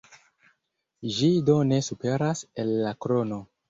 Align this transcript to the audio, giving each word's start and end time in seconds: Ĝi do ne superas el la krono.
Ĝi 1.19 1.31
do 1.51 1.59
ne 1.71 1.81
superas 1.91 2.45
el 2.67 2.77
la 2.85 2.99
krono. 3.05 3.45